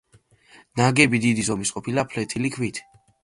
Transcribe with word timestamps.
ნაგები 0.81 1.19
დიდი 1.27 1.45
ზომის 1.51 1.73
ყოფილა, 1.77 2.07
ფლეთილი 2.15 2.51
ქვით. 2.59 2.81